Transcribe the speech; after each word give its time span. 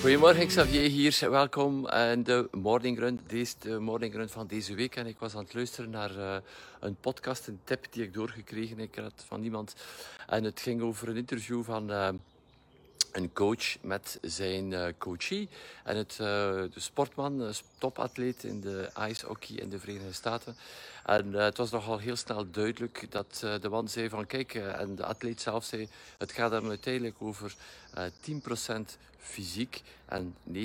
Goedemorgen, 0.00 0.46
Xavier 0.46 0.90
hier. 0.90 1.30
Welkom 1.30 1.88
in 1.88 2.22
de 2.22 2.48
Morning 2.52 2.98
Run. 2.98 3.20
Deze 3.26 3.54
de 3.58 3.78
Morning 3.78 4.14
Run 4.14 4.28
van 4.28 4.46
deze 4.46 4.74
week. 4.74 4.96
En 4.96 5.06
ik 5.06 5.18
was 5.18 5.34
aan 5.34 5.42
het 5.44 5.54
luisteren 5.54 5.90
naar 5.90 6.16
uh, 6.16 6.36
een 6.80 6.96
podcast, 7.00 7.46
een 7.46 7.60
tip 7.64 7.86
die 7.90 8.02
ik 8.02 8.14
doorgekregen 8.14 8.78
ik 8.78 8.94
had 8.94 9.24
van 9.26 9.42
iemand. 9.42 9.74
En 10.26 10.44
het 10.44 10.60
ging 10.60 10.82
over 10.82 11.08
een 11.08 11.16
interview 11.16 11.64
van 11.64 11.90
uh, 11.90 12.08
een 13.12 13.32
coach 13.32 13.82
met 13.82 14.18
zijn 14.22 14.70
uh, 14.70 14.86
coachie. 14.98 15.48
En 15.84 15.96
het, 15.96 16.16
de 16.16 16.70
sportman, 16.76 17.52
topatleet 17.78 18.44
in 18.44 18.60
de 18.60 18.90
ice 19.08 19.26
hockey 19.26 19.56
in 19.56 19.68
de 19.68 19.78
Verenigde 19.78 20.12
Staten. 20.12 20.56
En 21.04 21.32
het 21.32 21.56
was 21.56 21.70
nogal 21.70 21.98
heel 21.98 22.16
snel 22.16 22.50
duidelijk 22.50 23.06
dat 23.10 23.46
de 23.60 23.68
man 23.68 23.88
zei 23.88 24.08
van 24.08 24.26
kijk, 24.26 24.54
en 24.54 24.94
de 24.94 25.04
atleet 25.04 25.40
zelf 25.40 25.64
zei, 25.64 25.88
het 26.18 26.32
gaat 26.32 26.52
er 26.52 26.68
uiteindelijk 26.68 27.16
over 27.18 27.54
10% 27.98 28.80
fysiek 29.18 29.82
en 30.06 30.36
90% 30.52 30.60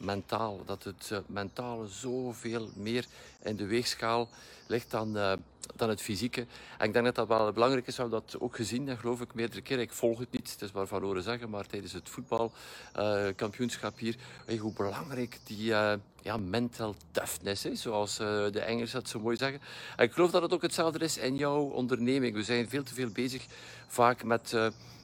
mentaal. 0.00 0.64
Dat 0.64 0.84
het 0.84 1.10
uh, 1.12 1.18
mentale 1.26 1.88
zoveel 1.88 2.68
meer 2.74 3.06
in 3.42 3.56
de 3.56 3.66
weegschaal 3.66 4.28
ligt 4.66 4.90
dan, 4.90 5.16
uh, 5.16 5.32
dan 5.76 5.88
het 5.88 6.02
fysieke. 6.02 6.46
En 6.78 6.86
ik 6.86 6.92
denk 6.92 7.04
dat 7.04 7.14
dat 7.14 7.28
wel 7.28 7.52
belangrijk 7.52 7.86
is. 7.86 7.96
We 7.96 8.02
hebben 8.02 8.20
dat 8.20 8.40
ook 8.40 8.56
gezien, 8.56 8.88
en 8.88 8.98
geloof 8.98 9.20
ik, 9.20 9.34
meerdere 9.34 9.60
keren. 9.62 9.82
Ik 9.82 9.92
volg 9.92 10.18
het 10.18 10.30
niet, 10.30 10.50
het 10.50 10.62
is 10.62 10.72
maar 10.72 10.86
van 10.86 11.02
horen 11.02 11.22
zeggen, 11.22 11.50
maar 11.50 11.66
tijdens 11.66 11.92
het 11.92 12.08
voetbalkampioenschap 12.08 13.92
uh, 13.94 13.98
hier, 13.98 14.16
je 14.46 14.58
hoe 14.58 14.72
belangrijk 14.72 15.38
die 15.44 15.64
ja, 16.22 16.36
mental 16.38 16.94
toughness 17.10 17.64
is, 17.64 17.82
zoals 17.82 18.16
de 18.16 18.60
Engelsen 18.60 19.00
dat 19.00 19.08
zo 19.08 19.20
mooi 19.20 19.36
zeggen. 19.36 19.60
En 19.96 20.04
ik 20.04 20.12
geloof 20.12 20.30
dat 20.30 20.42
het 20.42 20.52
ook 20.52 20.62
hetzelfde 20.62 21.04
is 21.04 21.18
in 21.18 21.36
jouw 21.36 21.62
onderneming. 21.62 22.34
We 22.34 22.42
zijn 22.42 22.68
veel 22.68 22.82
te 22.82 22.94
veel 22.94 23.10
bezig 23.10 23.46
vaak 23.86 24.24
met 24.24 24.54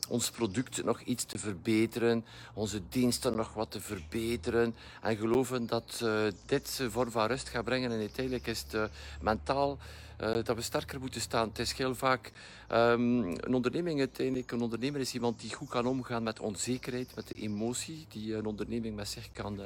ons 0.09 0.31
product 0.31 0.85
nog 0.85 1.01
iets 1.01 1.25
te 1.25 1.39
verbeteren, 1.39 2.25
onze 2.55 2.83
diensten 2.89 3.37
nog 3.37 3.55
wat 3.55 3.71
te 3.71 3.81
verbeteren 3.81 4.75
en 5.03 5.17
geloven 5.17 5.67
dat 5.67 6.01
uh, 6.03 6.27
dit 6.47 6.83
vorm 6.89 7.11
van 7.11 7.27
rust 7.27 7.49
gaat 7.49 7.65
brengen. 7.65 7.93
En 7.93 7.99
uiteindelijk 7.99 8.47
is 8.47 8.63
het 8.63 8.75
uh, 8.75 8.85
mentaal 9.21 9.79
uh, 10.21 10.35
dat 10.45 10.57
we 10.57 10.63
sterker 10.63 11.01
moeten 11.01 11.21
staan. 11.21 11.49
Het 11.49 11.59
is 11.59 11.73
heel 11.73 11.95
vaak 11.95 12.33
um, 12.73 13.25
een 13.25 13.55
onderneming 13.55 13.99
uiteindelijk. 13.99 14.51
Een 14.53 14.61
ondernemer 14.61 15.01
is 15.01 15.15
iemand 15.15 15.41
die 15.41 15.55
goed 15.55 15.69
kan 15.69 15.87
omgaan 15.87 16.23
met 16.23 16.41
onzekerheid, 16.41 17.15
met 17.15 17.29
de 17.29 17.35
emotie 17.35 18.07
die 18.09 18.35
een 18.35 18.47
onderneming 18.47 18.97
met 18.97 19.09
zich 19.09 19.33
kan 19.33 19.61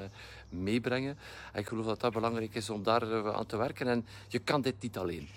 meebrengen. 0.48 1.18
En 1.52 1.60
ik 1.60 1.68
geloof 1.68 1.86
dat 1.86 2.00
dat 2.00 2.12
belangrijk 2.12 2.54
is 2.54 2.70
om 2.70 2.82
daar 2.82 3.32
aan 3.32 3.46
te 3.46 3.56
werken. 3.56 3.86
En 3.86 4.06
je 4.28 4.38
kan 4.38 4.60
dit 4.60 4.82
niet 4.82 4.98
alleen. 4.98 5.28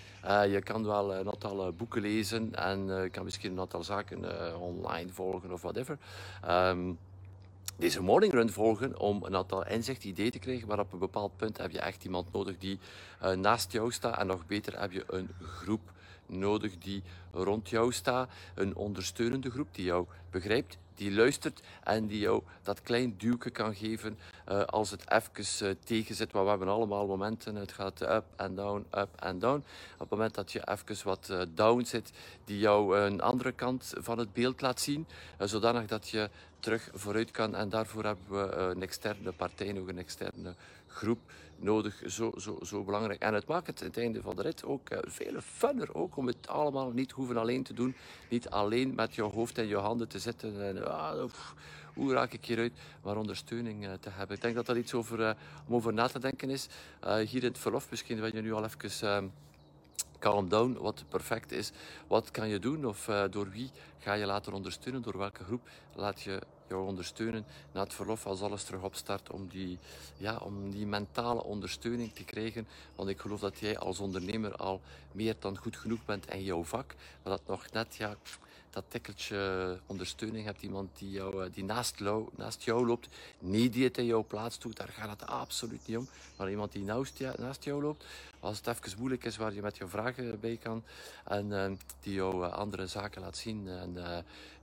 Je 0.50 0.60
kan 0.64 0.84
wel 0.84 1.14
een 1.14 1.26
aantal 1.26 1.72
boeken 1.72 2.02
lezen 2.02 2.54
en 2.54 2.86
uh, 2.86 3.10
kan 3.10 3.24
misschien 3.24 3.52
een 3.52 3.60
aantal 3.60 3.84
zaken 3.84 4.20
online 4.60 5.12
volgen 5.12 5.52
of 5.52 5.62
whatever. 5.62 5.98
Um, 6.48 6.98
deze 7.76 8.02
morning 8.02 8.32
run 8.32 8.50
volgen 8.50 8.98
om 8.98 9.24
een 9.24 9.36
aantal 9.36 9.66
inzicht, 9.66 10.04
ideeën 10.04 10.30
te 10.30 10.38
krijgen. 10.38 10.68
Maar 10.68 10.78
op 10.78 10.92
een 10.92 10.98
bepaald 10.98 11.36
punt 11.36 11.56
heb 11.56 11.70
je 11.70 11.80
echt 11.80 12.04
iemand 12.04 12.32
nodig 12.32 12.58
die 12.58 12.78
naast 13.36 13.72
jou 13.72 13.92
staat. 13.92 14.18
En 14.18 14.26
nog 14.26 14.46
beter 14.46 14.80
heb 14.80 14.92
je 14.92 15.04
een 15.06 15.28
groep 15.42 15.92
nodig 16.26 16.78
die 16.78 17.02
rond 17.32 17.68
jou 17.68 17.92
staat. 17.92 18.30
Een 18.54 18.76
ondersteunende 18.76 19.50
groep 19.50 19.68
die 19.74 19.84
jou 19.84 20.06
begrijpt, 20.30 20.78
die 20.94 21.12
luistert 21.12 21.62
en 21.84 22.06
die 22.06 22.18
jou 22.18 22.42
dat 22.62 22.82
klein 22.82 23.14
duwke 23.18 23.50
kan 23.50 23.74
geven 23.74 24.18
uh, 24.48 24.64
als 24.64 24.90
het 24.90 25.10
even 25.10 25.68
uh, 25.68 25.74
tegen 25.84 26.14
zit. 26.14 26.32
Want 26.32 26.44
we 26.44 26.50
hebben 26.50 26.68
allemaal 26.68 27.06
momenten, 27.06 27.54
het 27.54 27.72
gaat 27.72 28.00
up 28.00 28.24
en 28.36 28.54
down, 28.54 28.86
up 28.90 29.08
en 29.16 29.38
down. 29.38 29.64
Op 29.92 29.98
het 29.98 30.10
moment 30.10 30.34
dat 30.34 30.52
je 30.52 30.68
even 30.68 31.04
wat 31.04 31.28
uh, 31.30 31.42
down 31.54 31.84
zit, 31.84 32.12
die 32.44 32.58
jou 32.58 32.98
een 32.98 33.20
andere 33.20 33.52
kant 33.52 33.92
van 33.96 34.18
het 34.18 34.32
beeld 34.32 34.60
laat 34.60 34.80
zien, 34.80 35.06
zodanig 35.38 35.86
dat 35.86 36.08
je 36.08 36.30
terug 36.60 36.90
vooruit 36.92 37.30
kan. 37.30 37.54
En 37.54 37.68
daarvoor 37.68 38.04
hebben 38.04 38.24
we 38.28 38.52
een 38.54 38.82
externe 38.82 39.32
partij, 39.32 39.72
nog 39.72 39.88
een 39.88 39.98
externe 39.98 40.54
groep 40.86 41.18
nodig. 41.56 42.02
Zo, 42.06 42.32
zo, 42.36 42.58
zo 42.62 42.84
belangrijk. 42.84 43.20
En 43.20 43.34
het 43.34 43.46
maakt 43.46 43.66
het 43.66 43.80
het 43.80 43.98
einde 43.98 44.22
van 44.22 44.36
de 44.36 44.42
rit 44.42 44.64
ook 44.64 44.88
veel 45.02 45.40
funner. 45.40 45.94
Ook 45.94 46.16
om 46.16 46.26
het 46.26 46.48
allemaal 46.48 46.90
niet 46.90 47.12
hoeven 47.12 47.36
alleen 47.36 47.62
te 47.62 47.74
doen. 47.74 47.94
Niet 48.28 48.48
alleen 48.48 48.94
met 48.94 49.14
je 49.14 49.22
hoofd 49.22 49.58
en 49.58 49.66
je 49.66 49.76
handen 49.76 50.08
te 50.08 50.18
zitten. 50.18 50.62
En, 50.62 50.82
pff, 51.26 51.54
hoe 51.94 52.12
raak 52.12 52.32
ik 52.32 52.44
hieruit? 52.44 52.72
Maar 53.02 53.16
ondersteuning 53.16 53.84
uh, 53.84 53.92
te 54.00 54.10
hebben. 54.10 54.36
Ik 54.36 54.42
denk 54.42 54.54
dat 54.54 54.66
dat 54.66 54.76
iets 54.76 54.94
over, 54.94 55.20
uh, 55.20 55.30
om 55.66 55.74
over 55.74 55.92
na 55.92 56.06
te 56.06 56.18
denken 56.18 56.50
is. 56.50 56.68
Uh, 57.04 57.16
hier 57.16 57.42
in 57.42 57.48
het 57.48 57.58
verlof 57.58 57.90
misschien, 57.90 58.20
wat 58.20 58.32
je 58.32 58.40
nu 58.40 58.52
al 58.52 58.64
even 58.64 59.32
calm 60.18 60.48
down, 60.48 60.76
wat 60.80 61.04
perfect 61.08 61.52
is. 61.52 61.72
Wat 62.06 62.30
kan 62.30 62.48
je 62.48 62.58
doen 62.58 62.86
of 62.86 63.10
door 63.30 63.50
wie 63.50 63.70
ga 63.98 64.12
je 64.12 64.26
laten 64.26 64.52
ondersteunen? 64.52 65.02
Door 65.02 65.18
welke 65.18 65.44
groep 65.44 65.68
laat 65.94 66.22
je 66.22 66.40
jou 66.68 66.86
ondersteunen 66.86 67.44
na 67.72 67.80
het 67.80 67.94
verlof 67.94 68.26
als 68.26 68.40
alles 68.40 68.64
terug 68.64 68.82
opstart 68.82 69.30
om 69.30 69.48
die, 69.48 69.78
ja, 70.16 70.36
om 70.36 70.70
die 70.70 70.86
mentale 70.86 71.42
ondersteuning 71.42 72.12
te 72.12 72.24
krijgen. 72.24 72.66
Want 72.96 73.08
ik 73.08 73.20
geloof 73.20 73.40
dat 73.40 73.58
jij 73.58 73.78
als 73.78 73.98
ondernemer 73.98 74.56
al 74.56 74.80
meer 75.12 75.36
dan 75.38 75.58
goed 75.58 75.76
genoeg 75.76 76.04
bent 76.04 76.30
in 76.30 76.44
jouw 76.44 76.64
vak. 76.64 76.94
Maar 77.22 77.32
dat 77.32 77.46
nog 77.46 77.70
net 77.70 77.96
ja, 77.96 78.16
dat 78.74 78.84
tikkeltje 78.88 79.78
ondersteuning 79.86 80.44
hebt. 80.44 80.62
Iemand 80.62 80.98
die, 80.98 81.10
jou, 81.10 81.50
die 81.50 81.64
naast, 81.64 81.98
jou, 81.98 82.28
naast 82.36 82.62
jou 82.62 82.86
loopt. 82.86 83.08
Niet 83.38 83.72
die 83.72 83.84
het 83.84 83.98
in 83.98 84.04
jouw 84.04 84.24
plaats 84.24 84.58
doet, 84.58 84.76
daar 84.76 84.88
gaat 84.88 85.10
het 85.10 85.26
absoluut 85.26 85.86
niet 85.86 85.96
om. 85.96 86.08
Maar 86.36 86.50
iemand 86.50 86.72
die 86.72 86.84
naast, 86.84 87.20
naast 87.38 87.64
jou 87.64 87.82
loopt. 87.82 88.04
Als 88.40 88.56
het 88.56 88.66
even 88.66 88.98
moeilijk 88.98 89.24
is, 89.24 89.36
waar 89.36 89.54
je 89.54 89.62
met 89.62 89.76
je 89.76 89.86
vragen 89.86 90.40
bij 90.40 90.56
kan. 90.56 90.84
En 91.24 91.46
uh, 91.46 91.70
die 92.00 92.14
jou 92.14 92.44
uh, 92.44 92.52
andere 92.52 92.86
zaken 92.86 93.20
laat 93.20 93.36
zien. 93.36 93.68
En 93.68 93.96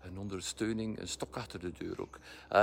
een 0.03 0.17
ondersteuning, 0.17 0.99
een 0.99 1.07
stok 1.07 1.35
achter 1.35 1.59
de 1.59 1.71
deur 1.77 2.01
ook. 2.01 2.19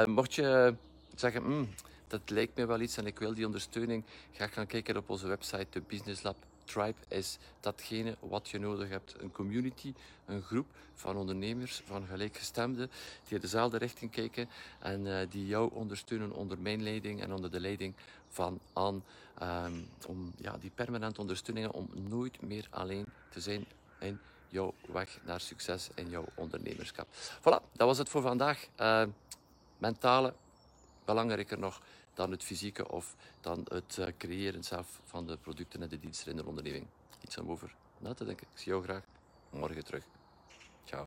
mocht 0.06 0.34
je 0.34 0.74
zeggen, 1.14 1.42
mm, 1.42 1.68
dat 2.06 2.20
lijkt 2.30 2.56
me 2.56 2.66
wel 2.66 2.80
iets 2.80 2.96
en 2.96 3.06
ik 3.06 3.18
wil 3.18 3.34
die 3.34 3.46
ondersteuning. 3.46 4.04
Ga 4.32 4.46
gaan 4.46 4.66
kijken 4.66 4.96
op 4.96 5.10
onze 5.10 5.26
website, 5.26 5.66
de 5.70 5.80
Business 5.80 6.22
Lab 6.22 6.36
tribe 6.68 6.98
is 7.08 7.38
datgene 7.60 8.16
wat 8.20 8.48
je 8.48 8.58
nodig 8.58 8.88
hebt. 8.88 9.14
Een 9.18 9.32
community, 9.32 9.94
een 10.26 10.42
groep 10.42 10.66
van 10.94 11.16
ondernemers, 11.16 11.82
van 11.84 12.06
gelijkgestemden, 12.06 12.90
die 13.24 13.34
in 13.34 13.40
dezelfde 13.40 13.78
richting 13.78 14.10
kijken 14.10 14.48
en 14.78 15.06
uh, 15.06 15.18
die 15.30 15.46
jou 15.46 15.72
ondersteunen 15.72 16.32
onder 16.32 16.58
mijn 16.58 16.82
leiding 16.82 17.22
en 17.22 17.32
onder 17.32 17.50
de 17.50 17.60
leiding 17.60 17.94
van 18.28 18.60
Anne. 18.72 19.00
Um, 19.42 19.88
om 20.06 20.32
ja, 20.36 20.56
die 20.58 20.70
permanente 20.74 21.20
ondersteuningen 21.20 21.72
om 21.72 21.88
nooit 21.94 22.42
meer 22.42 22.66
alleen 22.70 23.06
te 23.30 23.40
zijn 23.40 23.64
in 23.98 24.18
jouw 24.48 24.74
weg 24.92 25.18
naar 25.24 25.40
succes 25.40 25.88
in 25.94 26.10
jouw 26.10 26.24
ondernemerschap. 26.34 27.06
Voilà, 27.38 27.72
dat 27.72 27.86
was 27.86 27.98
het 27.98 28.08
voor 28.08 28.22
vandaag. 28.22 28.66
Uh, 28.80 29.02
mentale, 29.78 30.34
belangrijker 31.04 31.58
nog 31.58 31.80
dan 32.18 32.30
het 32.30 32.44
fysieke 32.44 32.88
of 32.88 33.16
dan 33.40 33.66
het 33.68 33.96
uh, 34.00 34.06
creëren 34.16 34.62
zelf 34.62 35.00
van 35.04 35.26
de 35.26 35.36
producten 35.36 35.82
en 35.82 35.88
de 35.88 35.98
diensten 35.98 36.30
in 36.30 36.36
de 36.36 36.46
onderneming. 36.46 36.86
Iets 37.24 37.38
om 37.38 37.50
over 37.50 37.74
na 37.98 38.14
te 38.14 38.24
denken. 38.24 38.46
Ik 38.52 38.58
zie 38.58 38.72
jou 38.72 38.82
graag 38.82 39.04
morgen 39.50 39.84
terug. 39.84 40.04
Ciao. 40.84 41.06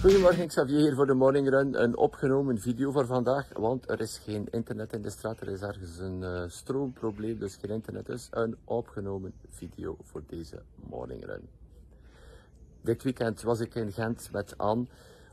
Goedemorgen, 0.00 0.46
Xavier 0.46 0.78
hier 0.78 0.94
voor 0.94 1.06
de 1.06 1.14
Morning 1.14 1.48
Run. 1.48 1.82
Een 1.82 1.96
opgenomen 1.96 2.60
video 2.60 2.90
voor 2.90 3.06
vandaag, 3.06 3.48
want 3.52 3.90
er 3.90 4.00
is 4.00 4.18
geen 4.18 4.46
internet 4.50 4.92
in 4.92 5.02
de 5.02 5.10
straat. 5.10 5.40
Er 5.40 5.48
is 5.48 5.60
ergens 5.60 5.98
een 5.98 6.20
uh, 6.20 6.42
stroomprobleem, 6.48 7.38
dus 7.38 7.56
geen 7.56 7.70
internet. 7.70 8.06
Dus 8.06 8.28
een 8.30 8.56
opgenomen 8.64 9.32
video 9.48 9.96
voor 10.02 10.22
deze 10.26 10.62
Morning 10.74 11.24
Run. 11.24 11.48
Dit 12.80 13.02
weekend 13.02 13.42
was 13.42 13.60
ik 13.60 13.74
in 13.74 13.92
Gent 13.92 14.28
met 14.32 14.58
Anne 14.58 14.86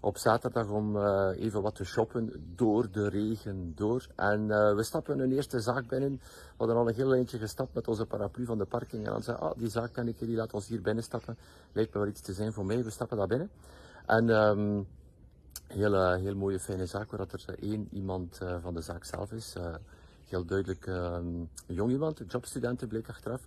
op 0.05 0.17
zaterdag 0.17 0.69
om 0.69 0.95
uh, 0.95 1.29
even 1.35 1.61
wat 1.61 1.75
te 1.75 1.83
shoppen 1.83 2.53
door 2.55 2.91
de 2.91 3.09
regen 3.09 3.71
door. 3.75 4.07
En 4.15 4.41
uh, 4.41 4.75
we 4.75 4.83
stappen 4.83 5.19
een 5.19 5.31
eerste 5.31 5.59
zaak 5.59 5.87
binnen. 5.87 6.11
We 6.11 6.53
hadden 6.57 6.75
al 6.75 6.87
een 6.87 6.93
heel 6.93 7.13
eindje 7.13 7.37
gestapt 7.37 7.73
met 7.73 7.87
onze 7.87 8.05
paraplu 8.05 8.45
van 8.45 8.57
de 8.57 8.65
parking. 8.65 9.05
En 9.05 9.11
dan 9.11 9.23
zei 9.23 9.37
ah, 9.37 9.51
die 9.57 9.69
zaak 9.69 9.93
kan 9.93 10.07
ik 10.07 10.19
die 10.19 10.35
laat 10.35 10.53
ons 10.53 10.67
hier 10.67 10.81
binnen 10.81 11.03
stappen. 11.03 11.37
Lijkt 11.71 11.93
me 11.93 11.99
wel 11.99 12.09
iets 12.09 12.21
te 12.21 12.33
zijn 12.33 12.53
voor 12.53 12.65
mij. 12.65 12.83
We 12.83 12.89
stappen 12.89 13.17
daar 13.17 13.27
binnen. 13.27 13.49
En 14.05 14.29
um, 14.29 14.87
heel, 15.67 16.13
heel 16.13 16.35
mooie, 16.35 16.59
fijne 16.59 16.85
zaak, 16.85 17.11
waar 17.11 17.19
er 17.19 17.59
één 17.59 17.87
iemand 17.91 18.39
van 18.61 18.73
de 18.73 18.81
zaak 18.81 19.03
zelf 19.03 19.31
is. 19.31 19.55
heel 20.27 20.45
duidelijk 20.45 20.85
um, 20.87 20.95
een 21.67 21.75
jong 21.75 21.91
iemand, 21.91 22.21
jobstudenten 22.27 22.87
bleek 22.87 23.09
achteraf. 23.09 23.41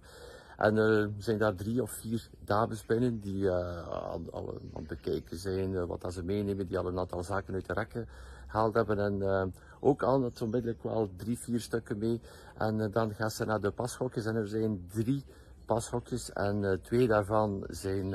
En 0.59 0.77
er 0.77 1.11
zijn 1.19 1.39
daar 1.39 1.55
drie 1.55 1.83
of 1.83 1.91
vier 1.91 2.29
dames 2.45 2.87
binnen 2.87 3.21
die 3.21 3.51
al, 3.51 4.23
al, 4.31 4.61
aan 4.75 4.87
bekijken 4.87 5.37
zijn, 5.37 5.87
wat 5.87 6.01
dat 6.01 6.13
ze 6.13 6.23
meenemen, 6.23 6.67
die 6.67 6.79
al 6.79 6.87
een 6.87 6.99
aantal 6.99 7.23
zaken 7.23 7.55
uit 7.55 7.67
de 7.67 7.73
rekken 7.73 8.09
gehaald 8.47 8.75
hebben. 8.75 8.99
En 8.99 9.53
ook 9.81 10.03
al 10.03 10.23
het 10.23 10.43
onmiddellijk 10.43 10.83
wel 10.83 11.11
drie, 11.17 11.39
vier 11.39 11.61
stukken 11.61 11.99
mee. 11.99 12.21
En 12.57 12.91
dan 12.91 13.15
gaan 13.15 13.31
ze 13.31 13.45
naar 13.45 13.61
de 13.61 13.71
pashokjes 13.71 14.25
en 14.25 14.37
er 14.37 14.49
zijn 14.49 14.87
drie 14.93 15.25
pashokjes 15.65 16.33
en 16.33 16.81
twee 16.83 17.07
daarvan 17.07 17.65
zijn 17.69 18.13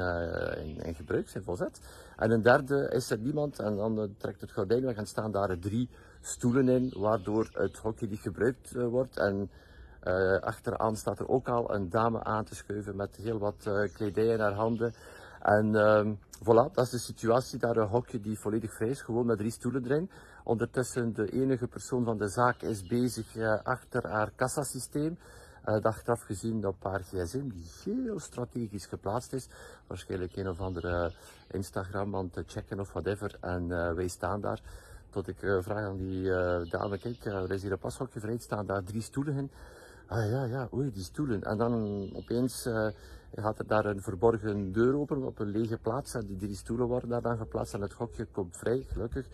in, 0.85 0.95
gebruik, 0.95 1.29
zijn 1.29 1.43
volzet. 1.43 1.81
En 2.17 2.31
een 2.31 2.41
derde 2.41 2.89
is 2.93 3.09
er 3.09 3.17
niemand 3.17 3.59
en 3.59 3.75
dan 3.75 4.15
trekt 4.17 4.41
het 4.41 4.51
gordijn 4.51 4.85
weg 4.85 4.95
en 4.95 5.07
staan 5.07 5.31
daar 5.31 5.59
drie 5.59 5.89
stoelen 6.21 6.69
in, 6.69 6.93
waardoor 6.95 7.49
het 7.53 7.77
hokje 7.77 8.07
niet 8.07 8.19
gebruikt 8.19 8.71
wordt. 8.71 9.17
En 9.17 9.49
achteraan 10.41 10.95
staat 10.95 11.19
er 11.19 11.27
ook 11.27 11.47
al 11.47 11.73
een 11.73 11.89
dame 11.89 12.23
aan 12.23 12.43
te 12.43 12.55
schuiven 12.55 12.95
met 12.95 13.15
heel 13.15 13.39
wat 13.39 13.69
kledij 13.93 14.27
in 14.27 14.39
haar 14.39 14.53
handen. 14.53 14.93
En 15.41 15.75
ehm, 15.75 16.13
voilà, 16.39 16.71
dat 16.73 16.85
is 16.85 16.89
de 16.89 16.97
situatie. 16.97 17.59
Daar 17.59 17.77
een 17.77 17.87
hokje 17.87 18.19
die 18.19 18.39
volledig 18.39 18.73
vrij 18.73 18.89
is, 18.89 19.01
gewoon 19.01 19.25
met 19.25 19.37
drie 19.37 19.51
stoelen 19.51 19.85
erin. 19.85 20.09
Ondertussen 20.43 21.13
de 21.13 21.31
enige 21.31 21.67
persoon 21.67 22.03
van 22.03 22.17
de 22.17 22.27
zaak 22.27 22.61
is 22.61 22.87
bezig 22.87 23.37
achter 23.63 24.07
haar 24.07 24.31
kassasysteem. 24.35 25.17
Uh, 25.65 25.81
achteraf 25.81 26.21
gezien 26.21 26.67
op 26.67 26.83
haar 26.83 26.99
gsm, 26.99 27.47
die 27.49 27.65
heel 27.83 28.19
strategisch 28.19 28.85
geplaatst 28.85 29.33
is. 29.33 29.47
Waarschijnlijk 29.87 30.35
een 30.35 30.49
of 30.49 30.59
andere 30.59 31.11
Instagram 31.51 32.15
aan 32.15 32.29
te 32.29 32.43
checken 32.47 32.79
of 32.79 32.91
whatever. 32.91 33.37
En 33.41 33.63
uh, 33.69 33.93
wij 33.93 34.07
staan 34.07 34.41
daar. 34.41 34.61
Tot 35.09 35.27
ik 35.27 35.41
uh, 35.41 35.61
vraag 35.61 35.85
aan 35.85 35.97
die 35.97 36.23
dame, 36.69 36.97
kijk, 36.97 37.25
er 37.25 37.51
is 37.51 37.61
hier 37.61 37.71
een 37.71 37.77
pashokje 37.77 38.19
vrij, 38.19 38.37
staan 38.37 38.65
daar 38.65 38.83
drie 38.83 39.01
stoelen 39.01 39.37
in. 39.37 39.51
Ah 40.13 40.29
ja, 40.29 40.43
ja, 40.45 40.67
oei, 40.73 40.91
die 40.91 41.03
stoelen. 41.03 41.43
En 41.43 41.57
dan 41.57 41.73
opeens 42.15 42.69
gaat 43.35 43.59
er 43.59 43.67
daar 43.67 43.85
een 43.85 44.01
verborgen 44.01 44.71
deur 44.71 44.95
open 44.95 45.23
op 45.23 45.39
een 45.39 45.47
lege 45.47 45.77
plaats. 45.77 46.13
En 46.13 46.25
die 46.25 46.37
drie 46.37 46.55
stoelen 46.55 46.87
worden 46.87 47.09
daar 47.09 47.21
dan 47.21 47.37
geplaatst 47.37 47.73
en 47.73 47.81
het 47.81 47.93
hokje 47.93 48.25
komt 48.25 48.57
vrij, 48.57 48.85
gelukkig. 48.91 49.27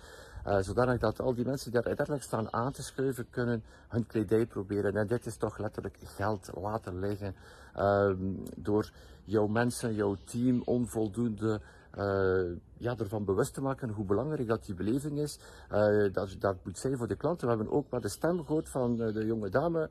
Uh, 0.48 0.60
zodanig 0.60 1.00
dat 1.00 1.20
al 1.20 1.34
die 1.34 1.46
mensen 1.46 1.72
die 1.72 1.80
daar 1.80 1.88
uiteindelijk 1.88 2.26
staan 2.26 2.54
aan 2.54 2.72
te 2.72 2.84
schuiven 2.84 3.30
kunnen 3.30 3.64
hun 3.88 4.08
kledij 4.08 4.46
proberen. 4.46 4.96
En 4.96 5.08
dit 5.08 5.26
is 5.26 5.38
toch 5.38 5.58
letterlijk 5.58 5.98
geld 6.04 6.50
laten 6.54 7.00
liggen 7.00 7.36
uh, 7.78 8.12
door 8.56 8.92
jouw 9.24 9.48
mensen, 9.48 9.94
jouw 9.94 10.16
team 10.26 10.62
onvoldoende 10.66 11.62
uh, 11.98 12.56
ja, 12.78 12.96
ervan 12.98 13.26
bewust 13.26 13.54
te 13.54 13.62
maken 13.62 13.90
hoe 13.90 14.06
belangrijk 14.06 14.48
dat 14.48 14.66
die 14.66 14.76
beleving 14.76 15.20
is. 15.20 15.40
Uh, 15.72 16.14
dat, 16.14 16.36
dat 16.40 16.56
moet 16.64 16.78
zijn 16.78 16.98
voor 16.98 17.08
de 17.08 17.16
klanten. 17.16 17.48
We 17.48 17.56
hebben 17.56 17.74
ook 17.74 17.90
maar 17.90 18.02
de 18.02 18.10
stem 18.10 18.46
gehoord 18.46 18.70
van 18.70 18.96
de 18.96 19.26
jonge 19.26 19.50
dame 19.50 19.90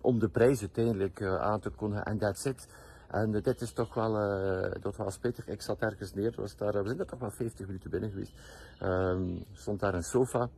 om 0.00 0.18
de 0.18 0.28
prijs 0.28 0.60
uiteindelijk 0.60 1.22
aan 1.22 1.60
te 1.60 1.70
kondigen. 1.70 2.04
En 2.04 2.18
that's 2.18 2.44
it. 2.44 2.68
En 3.08 3.30
dit 3.30 3.60
is 3.60 3.72
toch 3.72 3.94
wel, 3.94 4.10
uh, 4.10 4.70
dat 4.80 4.96
was 4.96 5.14
spijtig. 5.14 5.46
Ik 5.46 5.62
zat 5.62 5.80
ergens 5.80 6.14
neer, 6.14 6.32
was 6.36 6.56
daar, 6.56 6.82
we 6.82 6.86
zijn 6.86 7.00
er 7.00 7.06
toch 7.06 7.18
wel 7.18 7.30
50 7.30 7.66
minuten 7.66 7.90
binnen 7.90 8.10
geweest. 8.10 8.32
Um, 8.82 9.44
stond 9.52 9.80
daar 9.80 9.94
een 9.94 10.02
sofa. 10.02 10.48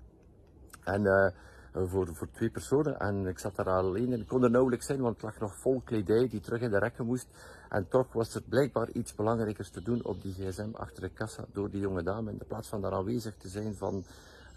En 0.84 1.32
voor, 1.72 2.14
voor 2.14 2.30
twee 2.30 2.50
personen. 2.50 2.98
En 2.98 3.26
ik 3.26 3.38
zat 3.38 3.56
daar 3.56 3.68
alleen 3.68 4.12
en 4.12 4.20
ik 4.20 4.26
kon 4.26 4.44
er 4.44 4.50
nauwelijks 4.50 4.86
zijn, 4.86 5.00
want 5.00 5.14
het 5.14 5.24
lag 5.24 5.40
nog 5.40 5.54
vol 5.56 5.80
kledij 5.84 6.28
die 6.28 6.40
terug 6.40 6.60
in 6.60 6.70
de 6.70 6.78
rekken 6.78 7.06
moest. 7.06 7.28
En 7.70 7.88
toch 7.88 8.12
was 8.12 8.34
er 8.34 8.42
blijkbaar 8.42 8.90
iets 8.90 9.14
belangrijkers 9.14 9.70
te 9.70 9.82
doen 9.82 10.04
op 10.04 10.22
die 10.22 10.32
gsm 10.32 10.68
achter 10.72 11.02
de 11.02 11.08
kassa 11.08 11.44
door 11.52 11.70
die 11.70 11.80
jonge 11.80 12.02
dame. 12.02 12.30
In 12.30 12.40
plaats 12.48 12.68
van 12.68 12.80
daar 12.80 12.92
aanwezig 12.92 13.34
te 13.36 13.48
zijn 13.48 13.74
van 13.74 14.04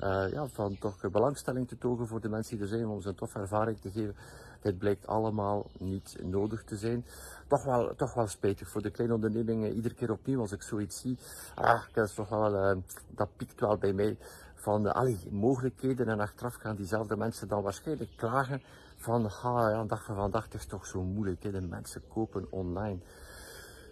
uh, 0.04 0.32
ja, 0.32 0.48
van 0.48 0.78
toch 0.80 1.12
belangstelling 1.12 1.68
te 1.68 1.78
togen 1.78 2.08
voor 2.08 2.22
de 2.22 2.30
mensen 2.30 2.56
die 2.56 2.64
er 2.64 2.72
zijn, 2.72 2.88
om 2.88 3.02
ze 3.02 3.08
een 3.08 3.16
toffe 3.16 3.40
ervaring 3.40 3.80
te 3.80 3.92
geven. 3.92 4.16
Dit 4.62 4.78
blijkt 4.78 5.08
allemaal 5.08 5.70
niet 5.80 6.18
nodig 6.24 6.64
te 6.64 6.78
zijn. 6.78 7.06
Toch 7.48 7.64
wel, 7.64 7.96
toch 7.96 8.14
wel 8.14 8.28
spijtig 8.28 8.70
voor 8.70 8.82
de 8.82 8.92
kleine 8.92 9.16
ondernemingen. 9.16 9.74
Iedere 9.74 9.96
keer 9.96 10.12
opnieuw 10.12 10.40
als 10.40 10.52
ik 10.52 10.62
zoiets 10.62 11.02
zie, 11.02 11.18
ah, 11.56 11.82
dat, 11.94 12.10
is 12.10 12.30
wel, 12.30 12.54
uh, 12.54 12.82
dat 13.08 13.30
piekt 13.38 13.60
wel 13.60 13.78
bij 13.78 13.94
mij 13.94 14.18
van 14.56 14.94
allee, 14.94 15.20
mogelijkheden. 15.30 16.08
En 16.08 16.20
achteraf 16.20 16.56
gaan 16.56 16.76
diezelfde 16.76 17.16
mensen 17.16 17.48
dan 17.48 17.62
waarschijnlijk 17.62 18.10
klagen 18.16 18.62
van, 19.04 19.26
ah, 19.26 19.72
ja, 19.72 19.84
dag 19.84 20.04
van 20.04 20.16
vandaag 20.16 20.48
is 20.48 20.66
toch 20.66 20.86
zo 20.86 21.04
moeilijk. 21.04 21.44
Hè? 21.44 21.52
De 21.52 21.62
mensen 21.62 22.02
kopen 22.08 22.48
online. 22.50 23.00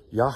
Ja, 0.10 0.34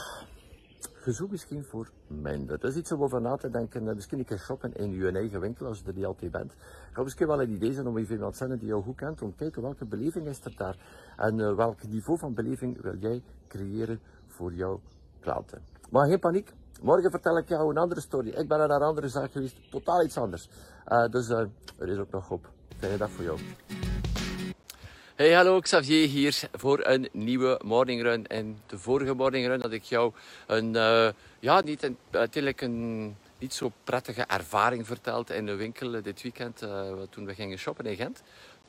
gezoek 0.94 1.32
misschien 1.32 1.64
voor 1.64 1.90
minder. 2.08 2.60
Dat 2.60 2.72
is 2.72 2.78
iets 2.78 2.92
om 2.92 3.04
over 3.04 3.22
na 3.22 3.36
te 3.36 3.50
denken. 3.50 3.88
Eh, 3.88 3.96
misschien 3.96 4.20
een 4.20 4.26
keer 4.26 4.40
shoppen 4.40 4.74
in 4.74 4.92
je 4.92 5.12
eigen 5.12 5.40
winkel 5.40 5.66
als 5.66 5.80
je 5.80 5.86
er 5.86 5.94
niet 5.94 6.06
altijd 6.06 6.32
bent. 6.32 6.54
Het 6.92 7.04
misschien 7.04 7.28
wel 7.28 7.42
een 7.42 7.52
idee 7.52 7.74
zijn 7.74 7.88
om 7.88 7.98
even 7.98 8.14
iemand 8.14 8.32
te 8.32 8.38
zenden 8.38 8.60
die 8.60 8.68
jou 8.68 8.84
goed 8.84 8.96
kent. 8.96 9.22
Om 9.22 9.30
te 9.32 9.38
kijken 9.38 9.62
welke 9.62 9.86
beleving 9.86 10.28
is 10.28 10.46
er 10.46 10.54
daar. 10.58 10.78
En 11.18 11.38
uh, 11.38 11.56
welk 11.56 11.88
niveau 11.88 12.20
van 12.20 12.34
beleving 12.34 12.82
wil 12.82 12.98
jij 12.98 13.24
creëren 13.48 14.00
voor 14.28 14.54
jouw 14.54 14.82
klanten. 15.20 15.62
Maar 15.90 16.08
geen 16.08 16.20
paniek. 16.20 16.54
Morgen 16.82 17.12
vertel 17.12 17.38
ik 17.38 17.48
jou 17.48 17.70
een 17.70 17.78
andere 17.78 18.02
story. 18.02 18.30
Ik 18.30 18.48
ben 18.48 18.58
naar 18.58 18.70
een 18.70 18.82
andere 18.82 19.10
zaak 19.10 19.32
geweest. 19.32 19.72
Totaal 19.72 20.04
iets 20.04 20.18
anders. 20.18 20.50
Uh, 20.88 21.08
dus 21.08 21.30
er 21.30 21.50
is 21.78 21.98
ook 21.98 22.12
nog 22.12 22.28
hoop. 22.28 22.50
Fijne 22.78 22.98
dag 22.98 23.10
voor 23.10 23.24
jou. 23.24 23.40
Hey, 25.18 25.32
hallo, 25.32 25.60
Xavier 25.60 26.08
hier 26.08 26.50
voor 26.52 26.86
een 26.86 27.10
nieuwe 27.12 27.60
morning 27.64 28.02
run. 28.02 28.28
En 28.28 28.60
de 28.66 28.78
vorige 28.78 29.14
morning 29.14 29.48
run 29.48 29.62
had 29.62 29.72
ik 29.72 29.84
jou 29.84 30.14
een, 30.48 30.74
uh, 30.76 31.10
ja, 31.40 31.62
niet 31.62 31.92
uiteindelijk 32.12 32.62
een 32.62 33.16
niet 33.38 33.54
zo 33.54 33.72
prettige 33.84 34.22
ervaring 34.22 34.88
verteld 34.88 35.30
in 35.30 35.46
de 35.46 35.56
winkel 35.56 36.02
dit 36.02 36.22
weekend 36.22 36.64
uh, 36.64 36.92
toen 37.10 37.26
we 37.26 37.34
gingen 37.34 37.58
shoppen 37.58 37.86
in 37.86 37.96
Gent. 37.96 38.22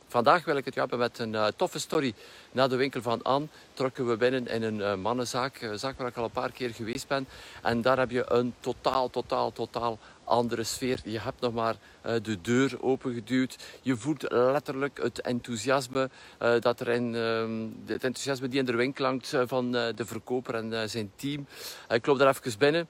Vandaag 0.09 0.45
wil 0.45 0.57
ik 0.57 0.65
het 0.65 0.75
hebben 0.75 0.99
met 0.99 1.19
een 1.19 1.33
uh, 1.33 1.47
toffe 1.57 1.79
story. 1.79 2.15
Na 2.53 2.69
de 2.69 2.77
winkel 2.77 3.03
van 3.03 3.23
Anne 3.23 3.47
trokken 3.73 4.09
we 4.09 4.17
binnen 4.17 4.49
in 4.49 4.63
een 4.63 4.79
uh, 4.79 4.95
mannenzaak, 4.95 5.61
een 5.61 5.79
zaak 5.79 5.99
waar 5.99 6.07
ik 6.07 6.17
al 6.17 6.25
een 6.25 6.31
paar 6.31 6.53
keer 6.53 6.75
geweest 6.75 7.09
ben. 7.09 7.29
En 7.63 7.83
daar 7.83 7.99
heb 7.99 8.11
je 8.11 8.31
een 8.31 8.55
totaal, 8.61 9.11
totaal, 9.11 9.53
totaal 9.53 9.99
andere 10.25 10.65
sfeer. 10.65 11.01
Je 11.05 11.21
hebt 11.21 11.41
nog 11.41 11.53
maar 11.53 11.77
de 12.23 12.41
deur 12.41 12.83
opengeduwd. 12.83 13.57
Je 13.83 13.97
voelt 13.97 14.31
letterlijk 14.31 15.03
het 15.03 15.21
enthousiasme 15.21 16.11
dat 16.61 16.81
er 16.81 16.89
in, 16.89 17.15
uh, 17.15 17.93
het 17.93 18.05
enthousiasme 18.05 18.49
die 18.49 18.59
in 18.59 18.65
de 18.65 18.75
winkel 18.75 19.05
hangt 19.05 19.37
van 19.47 19.71
de 19.71 20.05
verkoper 20.05 20.55
en 20.55 20.91
zijn 20.91 21.11
team. 21.17 21.47
ik 21.89 22.07
loop 22.07 22.19
daar 22.19 22.29
even 22.29 22.59
binnen. 22.59 22.89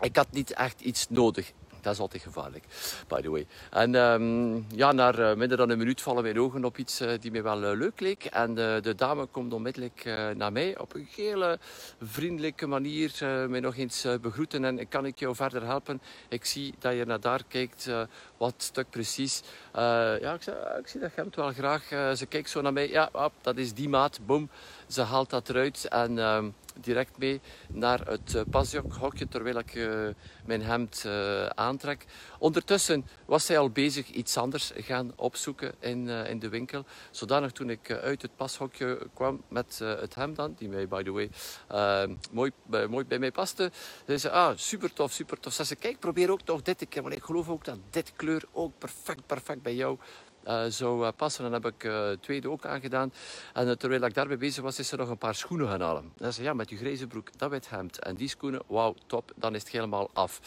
Ik 0.00 0.16
had 0.16 0.30
niet 0.30 0.52
echt 0.52 0.80
iets 0.80 1.06
nodig. 1.08 1.52
Dat 1.88 1.96
is 1.96 2.02
altijd 2.02 2.22
gevaarlijk, 2.22 2.64
by 3.08 3.20
the 3.20 3.30
way. 3.30 3.46
En 3.70 3.94
um, 3.94 4.66
ja, 4.74 4.92
na 4.92 5.14
uh, 5.14 5.34
minder 5.34 5.56
dan 5.56 5.70
een 5.70 5.78
minuut 5.78 6.00
vallen 6.00 6.22
mijn 6.22 6.40
ogen 6.40 6.64
op 6.64 6.78
iets 6.78 7.00
uh, 7.00 7.10
die 7.20 7.30
mij 7.30 7.42
wel 7.42 7.62
uh, 7.62 7.78
leuk 7.78 8.00
leek. 8.00 8.24
En 8.24 8.54
de 8.54 8.94
dame 8.96 9.26
komt 9.26 9.52
onmiddellijk 9.52 10.04
naar 10.36 10.52
mij 10.52 10.78
op 10.78 10.94
een 10.94 11.08
hele 11.16 11.58
vriendelijke 12.02 12.66
manier 12.66 13.12
mij 13.48 13.60
nog 13.60 13.76
eens 13.76 14.06
begroeten. 14.20 14.64
En 14.64 14.88
kan 14.88 15.06
ik 15.06 15.18
jou 15.18 15.34
verder 15.34 15.64
helpen? 15.64 16.00
Ik 16.28 16.44
zie 16.44 16.74
dat 16.78 16.94
je 16.94 17.04
naar 17.04 17.20
daar 17.20 17.42
kijkt. 17.48 17.90
wat 18.36 18.54
stuk 18.56 18.90
precies? 18.90 19.42
ja, 19.72 20.32
ik, 20.34 20.42
zei, 20.42 20.56
ik 20.78 20.88
zie 20.88 21.00
dat 21.00 21.10
het 21.14 21.36
wel 21.36 21.52
graag. 21.52 21.88
ze 22.16 22.26
kijkt 22.28 22.50
zo 22.50 22.60
naar 22.60 22.72
mij. 22.72 22.88
Ja, 22.88 23.10
dat 23.40 23.56
is 23.56 23.74
die 23.74 23.88
maat. 23.88 24.18
Boom. 24.26 24.48
Ze 24.88 25.02
haalt 25.02 25.30
dat 25.30 25.48
eruit 25.48 25.84
en 25.88 26.18
ehm, 26.18 26.50
direct 26.80 27.18
mee 27.18 27.40
naar 27.68 28.06
het 28.06 28.34
uh, 28.34 28.42
pasjokhokje 28.50 29.28
terwijl 29.28 29.58
ik 29.58 29.74
uh, 29.74 30.08
mijn 30.46 30.62
hemd 30.62 31.02
uh, 31.06 31.46
aantrek. 31.46 32.06
Ondertussen 32.38 33.06
was 33.24 33.46
zij 33.46 33.58
al 33.58 33.70
bezig 33.70 34.10
iets 34.10 34.36
anders 34.36 34.72
gaan 34.76 35.12
opzoeken 35.16 35.74
in, 35.78 36.08
in 36.08 36.38
de 36.38 36.48
winkel. 36.48 36.84
Zodanig 37.10 37.52
toen 37.52 37.70
ik 37.70 37.90
uit 37.90 38.22
het 38.22 38.36
pashokje 38.36 39.08
kwam 39.14 39.42
met 39.48 39.78
het 39.78 40.14
hemd 40.14 40.38
aan, 40.38 40.54
die 40.58 40.68
mij 40.68 40.88
by 40.88 41.02
the 41.02 41.10
way 41.10 41.30
ehm, 41.68 42.14
mooi, 42.30 42.50
mooi 42.88 43.04
bij 43.04 43.18
mij 43.18 43.32
paste, 43.32 43.70
zei 44.06 44.18
ze, 44.18 44.30
ah, 44.30 44.56
super 44.56 44.92
tof, 44.92 45.12
super 45.12 45.40
tof. 45.40 45.52
Ze 45.52 45.64
zei, 45.64 45.78
kijk, 45.78 45.98
probeer 45.98 46.30
ook 46.30 46.44
nog 46.44 46.62
dit 46.62 46.86
keer, 46.88 47.02
want 47.02 47.14
ik 47.14 47.22
geloof 47.22 47.48
ook 47.48 47.64
dat 47.64 47.78
dit 47.90 48.12
kleur 48.16 48.44
ook 48.52 48.72
perfect, 48.78 49.26
perfect 49.26 49.62
bij 49.62 49.74
jou 49.74 49.98
uh, 50.48 50.64
zou 50.68 51.04
uh, 51.04 51.08
passen. 51.16 51.44
En 51.44 51.50
dan 51.50 51.62
heb 51.62 51.72
ik 51.74 51.84
uh, 51.84 52.10
tweede 52.20 52.50
ook 52.50 52.66
aangedaan. 52.66 53.12
En 53.52 53.78
terwijl 53.78 54.02
ik 54.02 54.14
daarbij 54.14 54.38
bezig 54.38 54.62
was, 54.62 54.78
is 54.78 54.92
er 54.92 54.98
nog 54.98 55.08
een 55.08 55.18
paar 55.18 55.34
schoenen 55.34 55.68
gaan 55.68 55.80
halen. 55.80 56.12
En 56.18 56.32
zei 56.32 56.46
ja, 56.46 56.52
met 56.54 56.70
je 56.70 56.76
grijze 56.76 57.06
broek, 57.06 57.38
dat 57.38 57.50
wit 57.50 57.70
hemd 57.70 57.98
en 57.98 58.14
die 58.14 58.28
schoenen, 58.28 58.62
wauw, 58.66 58.94
top, 59.06 59.32
dan 59.36 59.54
is 59.54 59.62
het 59.62 59.70
helemaal 59.70 60.10
af. 60.12 60.40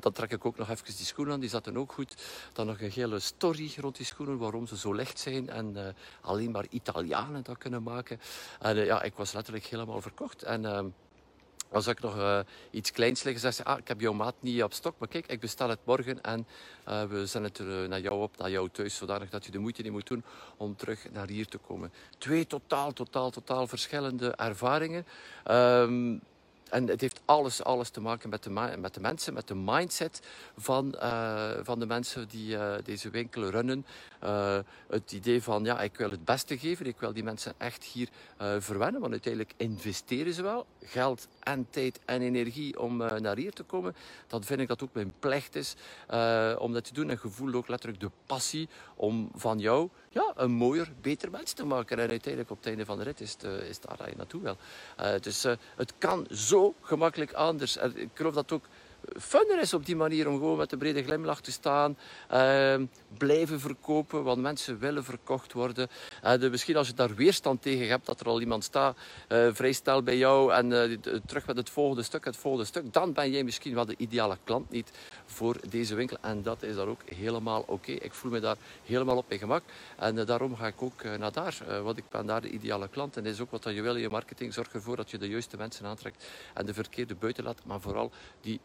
dan 0.00 0.12
trek 0.12 0.30
ik 0.30 0.44
ook 0.44 0.58
nog 0.58 0.70
even 0.70 0.84
die 0.84 1.06
schoenen 1.06 1.34
aan, 1.34 1.40
die 1.40 1.48
zaten 1.48 1.76
ook 1.76 1.92
goed. 1.92 2.14
Dan 2.52 2.66
nog 2.66 2.80
een 2.80 2.90
hele 2.90 3.18
story 3.18 3.72
rond 3.76 3.96
die 3.96 4.06
schoenen, 4.06 4.38
waarom 4.38 4.66
ze 4.66 4.76
zo 4.76 4.92
licht 4.92 5.18
zijn 5.18 5.50
en 5.50 5.94
alleen 6.20 6.50
maar 6.50 6.66
Italianen 6.70 7.42
dat 7.42 7.58
kunnen 7.58 7.82
maken. 7.82 8.20
En 8.60 8.76
ja, 8.76 9.02
ik 9.02 9.14
was 9.14 9.32
letterlijk 9.32 9.64
helemaal 9.64 10.00
verkocht. 10.00 10.42
En 10.42 10.64
ehm, 10.64 10.86
als 11.72 11.86
ik 11.86 12.00
nog 12.00 12.16
uh, 12.16 12.38
iets 12.70 12.92
kleins 12.92 13.22
liggen, 13.22 13.40
zeg 13.42 13.54
ze, 13.54 13.64
ah, 13.64 13.78
ik 13.78 13.88
heb 13.88 14.00
jouw 14.00 14.12
maat 14.12 14.34
niet 14.40 14.62
op 14.62 14.72
stok, 14.72 14.94
maar 14.98 15.08
kijk, 15.08 15.26
ik 15.26 15.40
bestel 15.40 15.68
het 15.68 15.78
morgen 15.84 16.22
en 16.22 16.46
uh, 16.88 17.02
we 17.02 17.26
zenden 17.26 17.50
het 17.50 17.60
uh, 17.60 17.88
naar 17.88 18.00
jou 18.00 18.22
op, 18.22 18.36
naar 18.36 18.50
jou 18.50 18.68
thuis, 18.72 18.96
zodanig 18.96 19.30
dat 19.30 19.44
je 19.44 19.50
de 19.50 19.58
moeite 19.58 19.82
niet 19.82 19.92
moet 19.92 20.06
doen 20.06 20.24
om 20.56 20.76
terug 20.76 21.06
naar 21.12 21.28
hier 21.28 21.46
te 21.46 21.58
komen. 21.58 21.92
Twee 22.18 22.46
totaal, 22.46 22.92
totaal, 22.92 23.30
totaal 23.30 23.66
verschillende 23.66 24.30
ervaringen. 24.30 25.06
Um, 25.50 26.20
en 26.70 26.88
het 26.88 27.00
heeft 27.00 27.20
alles, 27.24 27.64
alles 27.64 27.90
te 27.90 28.00
maken 28.00 28.28
met 28.28 28.42
de, 28.42 28.50
met 28.78 28.94
de 28.94 29.00
mensen, 29.00 29.34
met 29.34 29.48
de 29.48 29.54
mindset 29.54 30.20
van, 30.56 30.94
van 31.62 31.78
de 31.78 31.86
mensen 31.86 32.28
die 32.28 32.56
deze 32.84 33.10
winkel 33.10 33.50
runnen. 33.50 33.86
het 34.88 35.12
idee 35.12 35.42
van, 35.42 35.64
ja, 35.64 35.80
ik 35.80 35.96
wil 35.96 36.10
het 36.10 36.24
beste 36.24 36.58
geven, 36.58 36.86
ik 36.86 36.98
wil 36.98 37.12
die 37.12 37.24
mensen 37.24 37.54
echt 37.58 37.84
hier 37.84 38.08
verwennen, 38.58 39.00
want 39.00 39.12
uiteindelijk 39.12 39.54
investeren 39.56 40.32
ze 40.32 40.42
wel 40.42 40.66
geld 40.84 41.28
en 41.40 41.66
tijd 41.70 42.00
en 42.04 42.22
energie 42.22 42.80
om 42.80 42.96
naar 42.96 43.36
hier 43.36 43.52
te 43.52 43.62
komen. 43.62 43.94
Dan 44.26 44.44
vind 44.44 44.60
ik 44.60 44.68
dat 44.68 44.82
ook 44.82 44.92
mijn 44.92 45.12
plicht 45.18 45.54
is 45.54 45.74
om 46.58 46.72
dat 46.72 46.84
te 46.84 46.92
doen 46.92 47.10
en 47.10 47.18
gevoel 47.18 47.54
ook 47.54 47.68
letterlijk 47.68 48.00
de 48.00 48.10
passie 48.26 48.68
om 48.96 49.30
van 49.34 49.58
jou 49.58 49.88
ja, 50.12 50.32
een 50.36 50.50
mooier, 50.50 50.92
beter 51.00 51.30
mens 51.30 51.52
te 51.52 51.64
maken. 51.64 51.98
En 51.98 52.08
uiteindelijk 52.08 52.50
op 52.50 52.56
het 52.56 52.66
einde 52.66 52.84
van 52.84 52.98
de 52.98 53.04
rit 53.04 53.20
is, 53.20 53.32
het, 53.32 53.44
eh, 53.44 53.68
is 53.68 53.80
daar 53.80 53.96
dat 53.96 54.08
je 54.08 54.16
naartoe 54.16 54.42
wil. 54.42 54.56
Dus 55.20 55.42
het 55.76 55.92
kan 55.98 56.26
zo 56.30 56.74
gemakkelijk 56.80 57.32
anders. 57.32 57.76
En 57.76 57.96
ik 57.96 58.08
geloof 58.14 58.34
dat 58.34 58.52
ook 58.52 58.64
funner 59.18 59.60
is 59.60 59.74
op 59.74 59.86
die 59.86 59.96
manier 59.96 60.28
om 60.28 60.34
gewoon 60.34 60.56
met 60.56 60.70
de 60.70 60.76
brede 60.76 61.02
glimlach 61.02 61.40
te 61.40 61.52
staan. 61.52 61.96
Uh, 62.32 62.74
blijven 63.18 63.60
verkopen, 63.60 64.22
want 64.24 64.40
mensen 64.40 64.78
willen 64.78 65.04
verkocht 65.04 65.52
worden. 65.52 65.88
Uh, 66.24 66.32
de, 66.40 66.50
misschien 66.50 66.76
als 66.76 66.86
je 66.86 66.94
daar 66.94 67.14
weerstand 67.14 67.62
tegen 67.62 67.88
hebt, 67.88 68.06
dat 68.06 68.20
er 68.20 68.26
al 68.26 68.40
iemand 68.40 68.64
staat, 68.64 68.96
uh, 69.28 69.48
vrij 69.52 70.02
bij 70.04 70.16
jou 70.16 70.52
en 70.52 71.00
terug 71.26 71.46
met 71.46 71.56
het 71.56 71.70
volgende 71.70 72.02
stuk, 72.02 72.24
het 72.24 72.36
volgende 72.36 72.66
stuk, 72.66 72.92
dan 72.92 73.12
ben 73.12 73.30
jij 73.30 73.44
misschien 73.44 73.74
wel 73.74 73.86
de 73.86 73.94
ideale 73.96 74.38
klant 74.44 74.70
niet 74.70 74.90
voor 75.26 75.56
deze 75.68 75.94
winkel. 75.94 76.16
En 76.20 76.42
dat 76.42 76.62
is 76.62 76.74
dan 76.74 76.88
ook 76.88 77.00
helemaal 77.04 77.64
oké. 77.66 77.92
Ik 77.92 78.12
voel 78.12 78.30
me 78.30 78.40
daar 78.40 78.56
helemaal 78.84 79.16
op 79.16 79.28
mijn 79.28 79.40
gemak. 79.40 79.62
En 79.96 80.14
daarom 80.14 80.56
ga 80.56 80.66
ik 80.66 80.82
ook 80.82 81.04
naar 81.18 81.32
daar, 81.32 81.82
want 81.82 81.98
ik 81.98 82.04
ben 82.08 82.26
daar 82.26 82.40
de 82.40 82.50
ideale 82.50 82.88
klant. 82.88 83.16
En 83.16 83.24
dat 83.24 83.32
is 83.32 83.40
ook 83.40 83.50
wat 83.50 83.64
je 83.64 83.82
wil 83.82 83.94
in 83.94 84.00
je 84.00 84.08
marketing. 84.08 84.54
Zorg 84.54 84.72
ervoor 84.72 84.96
dat 84.96 85.10
je 85.10 85.18
de 85.18 85.28
juiste 85.28 85.56
mensen 85.56 85.86
aantrekt 85.86 86.26
en 86.54 86.66
de 86.66 86.74
verkeerde 86.74 87.14
buiten 87.14 87.44
laat, 87.44 87.64
maar 87.64 87.80
vooral 87.80 88.10
die 88.40 88.60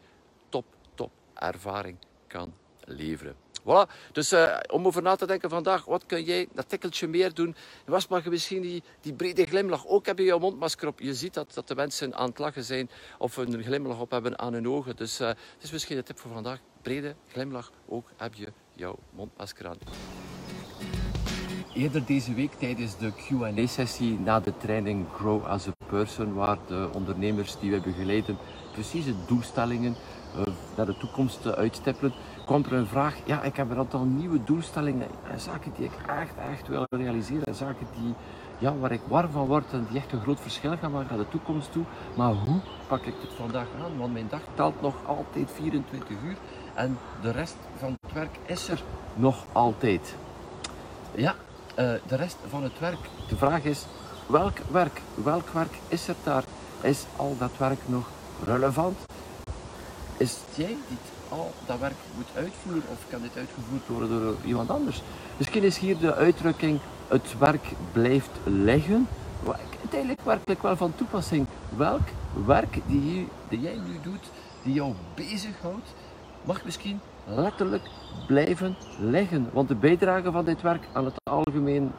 ervaring 1.38 1.96
kan 2.26 2.52
leveren. 2.84 3.36
Voilà. 3.68 3.86
Dus 4.12 4.32
uh, 4.32 4.56
om 4.70 4.86
over 4.86 5.02
na 5.02 5.16
te 5.16 5.26
denken 5.26 5.50
vandaag, 5.50 5.84
wat 5.84 6.06
kun 6.06 6.22
jij 6.22 6.48
dat 6.52 6.68
tikkeltje 6.68 7.06
meer 7.06 7.34
doen? 7.34 7.54
Was 7.86 8.06
je 8.08 8.30
misschien 8.30 8.62
die, 8.62 8.82
die 9.00 9.12
brede 9.12 9.44
glimlach 9.44 9.86
ook 9.86 10.06
hebben 10.06 10.24
je 10.24 10.38
mondmasker 10.40 10.88
op. 10.88 11.00
Je 11.00 11.14
ziet 11.14 11.34
dat, 11.34 11.54
dat 11.54 11.68
de 11.68 11.74
mensen 11.74 12.14
aan 12.14 12.28
het 12.28 12.38
lachen 12.38 12.64
zijn 12.64 12.90
of 13.18 13.36
een 13.36 13.62
glimlach 13.62 14.00
op 14.00 14.10
hebben 14.10 14.38
aan 14.38 14.52
hun 14.52 14.68
ogen. 14.68 14.96
Dus 14.96 15.20
uh, 15.20 15.30
is 15.58 15.70
misschien 15.70 15.96
de 15.96 16.02
tip 16.02 16.18
voor 16.18 16.32
vandaag. 16.32 16.58
Brede 16.82 17.14
glimlach, 17.28 17.72
ook 17.88 18.10
heb 18.16 18.34
je 18.34 18.52
jouw 18.72 18.98
mondmasker 19.10 19.68
aan. 19.68 19.78
Eerder 21.74 22.06
deze 22.06 22.34
week 22.34 22.52
tijdens 22.52 22.98
de 22.98 23.12
Q&A-sessie 23.12 24.18
na 24.18 24.40
de 24.40 24.56
training 24.56 25.06
Grow 25.14 25.44
as 25.44 25.66
a 25.66 25.72
Person, 25.86 26.34
waar 26.34 26.58
de 26.66 26.90
ondernemers 26.92 27.58
die 27.58 27.70
we 27.70 27.80
begeleiden 27.80 28.38
precieze 28.72 29.14
doelstellingen 29.26 29.92
uh, 29.92 30.17
naar 30.76 30.86
de 30.86 30.96
toekomst 30.96 31.46
uh, 31.46 31.52
uitstippelen, 31.52 32.12
kwam 32.44 32.64
er 32.64 32.72
een 32.72 32.86
vraag. 32.86 33.14
Ja, 33.24 33.42
ik 33.42 33.56
heb 33.56 33.70
een 33.70 33.78
aantal 33.78 34.04
nieuwe 34.04 34.44
doelstellingen 34.44 35.08
en 35.30 35.40
zaken 35.40 35.72
die 35.76 35.84
ik 35.84 35.92
echt, 36.06 36.34
echt 36.50 36.68
wil 36.68 36.86
realiseren. 36.90 37.54
Zaken 37.54 37.86
die, 38.00 38.14
ja, 38.58 38.76
waar 38.76 38.92
ik 38.92 39.00
warm 39.08 39.30
van 39.30 39.46
word 39.46 39.72
en 39.72 39.86
die 39.90 39.98
echt 39.98 40.12
een 40.12 40.20
groot 40.20 40.40
verschil 40.40 40.76
gaan 40.76 40.90
maken 40.90 41.16
naar 41.16 41.24
de 41.24 41.30
toekomst 41.30 41.72
toe. 41.72 41.84
Maar 42.14 42.32
hoe 42.32 42.60
pak 42.86 43.04
ik 43.04 43.14
dit 43.20 43.32
vandaag 43.36 43.66
aan? 43.84 43.98
Want 43.98 44.12
mijn 44.12 44.28
dag 44.28 44.40
telt 44.54 44.80
nog 44.80 44.94
altijd 45.06 45.50
24 45.54 46.08
uur 46.24 46.36
en 46.74 46.98
de 47.22 47.30
rest 47.30 47.56
van 47.76 47.96
het 48.00 48.12
werk 48.12 48.38
is 48.46 48.68
er 48.68 48.82
nog 49.14 49.44
altijd. 49.52 50.14
Ja, 51.14 51.34
uh, 51.78 51.92
de 52.06 52.16
rest 52.16 52.36
van 52.48 52.62
het 52.62 52.78
werk. 52.78 53.08
De 53.28 53.36
vraag 53.36 53.64
is, 53.64 53.86
welk 54.26 54.58
werk, 54.70 55.02
welk 55.14 55.48
werk 55.48 55.78
is 55.88 56.08
er 56.08 56.14
daar? 56.22 56.44
Is 56.80 57.04
al 57.16 57.36
dat 57.38 57.56
werk 57.58 57.80
nog 57.86 58.08
relevant? 58.44 58.96
Is 60.18 60.30
het 60.30 60.56
jij 60.56 60.76
die 60.88 60.98
al 61.28 61.52
dat 61.66 61.78
werk 61.78 61.94
moet 62.16 62.26
uitvoeren 62.34 62.82
of 62.90 62.98
kan 63.10 63.22
dit 63.22 63.36
uitgevoerd 63.36 63.86
worden 63.86 64.22
door 64.22 64.36
iemand 64.44 64.70
anders? 64.70 65.02
Misschien 65.36 65.62
is 65.62 65.78
hier 65.78 65.98
de 65.98 66.14
uitdrukking 66.14 66.78
het 67.08 67.38
werk 67.38 67.66
blijft 67.92 68.30
liggen. 68.44 69.08
Uiteindelijk 69.80 70.20
werkelijk 70.20 70.62
wel 70.62 70.76
van 70.76 70.94
toepassing. 70.94 71.46
Welk 71.76 72.08
werk 72.46 72.78
die, 72.86 73.28
jij 73.48 73.74
nu 73.86 73.98
doet, 74.02 74.30
die 74.62 74.72
jou 74.74 74.92
bezighoudt, 75.14 75.94
mag 76.42 76.64
misschien 76.64 77.00
letterlijk 77.24 77.88
blijven 78.26 78.76
liggen. 78.98 79.48
Want 79.52 79.68
de 79.68 79.74
bijdrage 79.74 80.30
van 80.30 80.44
dit 80.44 80.62
werk 80.62 80.88
aan 80.92 81.04
het 81.04 81.20
algemeen 81.22 81.92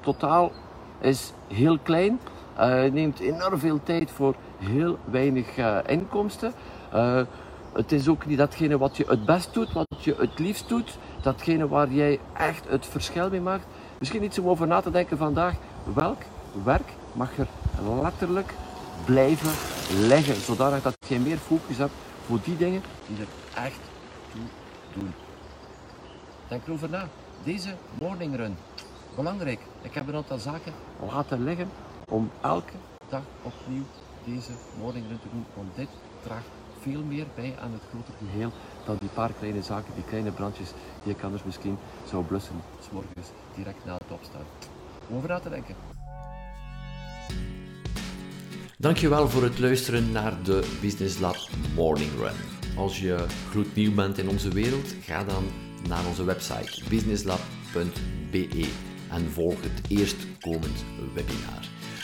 totaal 0.00 0.52
is 1.00 1.32
heel 1.48 1.78
klein. 1.78 2.20
Uh, 2.58 2.84
neemt 2.92 3.20
enorm 3.20 3.58
veel 3.58 3.80
tijd 3.82 4.10
voor 4.10 4.34
heel 4.58 4.98
weinig 5.04 5.56
uh, 5.58 5.78
inkomsten. 5.86 6.52
Uh, 6.94 7.20
het 7.72 7.92
is 7.92 8.08
ook 8.08 8.26
niet 8.26 8.38
datgene 8.38 8.78
wat 8.78 8.96
je 8.96 9.04
het 9.08 9.24
best 9.24 9.54
doet, 9.54 9.72
wat 9.72 9.86
je 9.98 10.14
het 10.18 10.38
liefst 10.38 10.68
doet. 10.68 10.98
Datgene 11.22 11.68
waar 11.68 11.92
jij 11.92 12.20
echt 12.36 12.68
het 12.68 12.86
verschil 12.86 13.30
mee 13.30 13.40
maakt. 13.40 13.66
Misschien 13.98 14.24
iets 14.24 14.38
om 14.38 14.48
over 14.48 14.66
na 14.66 14.80
te 14.80 14.90
denken 14.90 15.16
vandaag. 15.16 15.54
Welk 15.94 16.22
werk 16.64 16.92
mag 17.12 17.38
er 17.38 17.46
letterlijk 18.02 18.54
blijven 19.04 19.50
liggen, 20.06 20.34
zodanig 20.34 20.82
dat 20.82 20.96
je 21.08 21.18
meer 21.18 21.38
focus 21.38 21.76
hebt 21.76 21.92
voor 22.26 22.38
die 22.44 22.56
dingen 22.56 22.82
die 23.06 23.16
er 23.16 23.62
echt 23.62 23.80
toe 24.32 24.42
doen. 24.94 25.12
Denk 26.48 26.66
erover 26.66 26.88
na. 26.88 27.08
Deze 27.44 27.74
morning 28.00 28.36
run, 28.36 28.56
belangrijk. 29.16 29.60
Ik 29.82 29.94
heb 29.94 30.08
een 30.08 30.14
aantal 30.14 30.38
zaken 30.38 30.72
laten 31.12 31.44
liggen 31.44 31.68
om 32.08 32.30
elke 32.40 32.72
dag 33.08 33.22
opnieuw 33.42 33.84
deze 34.24 34.52
morning 34.78 35.04
run 35.08 35.20
te 35.20 35.28
doen. 35.32 35.46
Want 35.54 35.68
dit 35.76 35.88
draagt 36.22 36.61
veel 36.82 37.02
meer 37.02 37.26
bij 37.34 37.54
aan 37.60 37.72
het 37.72 37.82
grote 37.90 38.12
geheel 38.18 38.50
dan 38.84 38.96
die 39.00 39.08
paar 39.08 39.32
kleine 39.38 39.62
zaken, 39.62 39.94
die 39.94 40.04
kleine 40.04 40.30
brandjes 40.30 40.70
die 41.02 41.12
ik 41.12 41.22
anders 41.22 41.44
misschien 41.44 41.78
zou 42.08 42.24
blussen, 42.24 42.56
s 42.80 42.90
morgens 42.92 43.26
direct 43.56 43.84
na 43.84 43.92
het 43.92 44.10
opstaan. 44.10 44.44
Over 45.14 45.28
na 45.28 45.38
te 45.38 45.48
denken. 45.48 45.74
Dankjewel 48.78 49.28
voor 49.28 49.42
het 49.42 49.58
luisteren 49.58 50.12
naar 50.12 50.42
de 50.42 50.78
Business 50.80 51.18
Lab 51.18 51.36
Morning 51.74 52.10
Run. 52.18 52.36
Als 52.76 53.00
je 53.00 53.26
gloednieuw 53.50 53.94
bent 53.94 54.18
in 54.18 54.28
onze 54.28 54.48
wereld, 54.48 54.94
ga 55.00 55.24
dan 55.24 55.44
naar 55.88 56.06
onze 56.06 56.24
website 56.24 56.88
businesslab.be 56.88 58.70
en 59.10 59.30
volg 59.30 59.62
het 59.62 59.90
eerstkomend 59.90 60.84
webinar. 61.14 61.81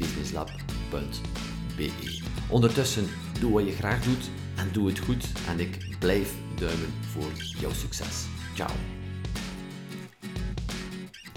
an-xavier.businesslab.be 0.00 2.20
Ondertussen, 2.48 3.06
doe 3.40 3.52
wat 3.52 3.66
je 3.66 3.72
graag 3.72 4.02
doet 4.02 4.30
en 4.56 4.68
doe 4.72 4.88
het 4.88 4.98
goed 4.98 5.24
en 5.48 5.60
ik 5.60 5.96
blijf 5.98 6.34
duimen 6.54 6.92
voor 7.12 7.30
jouw 7.60 7.72
succes. 7.72 8.24
Ciao. 8.54 8.97